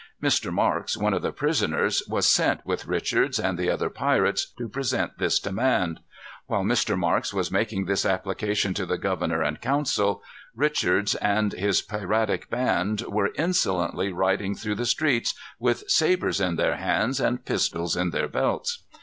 [0.19, 0.51] Mr.
[0.51, 5.19] Marks, one of the prisoners, was sent with Richards and the other pirates to present
[5.19, 5.99] this demand.
[6.47, 6.97] While Mr.
[6.97, 10.23] Marks was making this application to the governor and council,
[10.55, 16.77] Richards and his piratic gang were insolently riding through the streets, with sabres in their
[16.77, 18.81] hands and pistols in their belts.